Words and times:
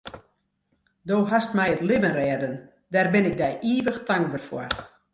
Do 1.11 1.17
hast 1.31 1.51
my 1.57 1.65
it 1.73 1.81
libben 1.87 2.15
rêden, 2.21 2.53
dêr 2.93 3.07
bin 3.13 3.29
ik 3.31 3.37
dy 3.41 3.49
ivich 3.73 3.99
tankber 4.07 4.43
foar. 4.47 4.73